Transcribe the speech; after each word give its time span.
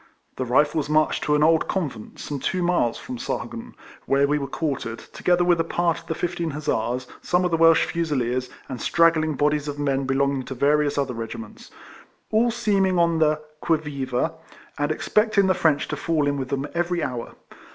The 0.37 0.45
Rifles 0.45 0.89
marched 0.89 1.23
to 1.25 1.35
an 1.35 1.43
ol(^convent, 1.43 2.17
some 2.17 2.39
two 2.39 2.63
miles 2.63 2.97
from 2.97 3.17
Sahagun, 3.19 3.75
where 4.07 4.27
we 4.27 4.39
were 4.39 4.47
quartered, 4.47 4.97
together 4.97 5.43
with 5.43 5.59
a 5.59 5.63
part 5.63 5.99
of 5.99 6.07
the 6.07 6.15
15th 6.15 6.53
Hussars, 6.53 7.05
some 7.21 7.45
of 7.45 7.51
the 7.51 7.57
Welsh 7.57 7.85
fusileers 7.85 8.49
and 8.67 8.81
straggling 8.81 9.35
bodies 9.35 9.67
of 9.67 9.77
men 9.77 10.05
be 10.07 10.15
longing 10.15 10.41
to 10.45 10.55
various 10.55 10.97
other 10.97 11.13
regiments; 11.13 11.69
all 12.31 12.47
H 12.47 12.55
3 12.63 12.81
154 12.81 13.29
RECOLLECTIONS 13.29 13.59
OF 13.61 13.61
seeming 13.61 14.17
on 14.17 14.19
the 14.23 14.25
qui 14.25 14.27
vive^ 14.27 14.33
and 14.79 14.91
expecting 14.91 15.45
the 15.45 15.53
French 15.53 15.87
to 15.87 15.95
fall 15.95 16.25
in 16.27 16.35
with 16.37 16.49
them 16.49 16.65
every 16.73 17.03
hour. 17.03 17.35